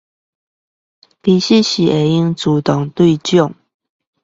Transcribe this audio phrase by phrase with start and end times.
[1.21, 3.53] 其實是可以自動對獎